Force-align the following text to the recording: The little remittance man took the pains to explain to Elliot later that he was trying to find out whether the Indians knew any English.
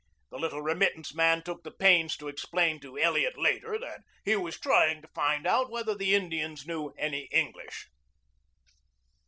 The 0.31 0.39
little 0.39 0.63
remittance 0.63 1.13
man 1.13 1.43
took 1.43 1.61
the 1.63 1.69
pains 1.69 2.17
to 2.17 2.27
explain 2.27 2.79
to 2.79 2.97
Elliot 2.97 3.37
later 3.37 3.77
that 3.77 4.01
he 4.25 4.35
was 4.35 4.59
trying 4.59 5.03
to 5.03 5.07
find 5.09 5.45
out 5.45 5.69
whether 5.69 5.93
the 5.93 6.15
Indians 6.15 6.65
knew 6.65 6.89
any 6.97 7.25
English. 7.25 7.85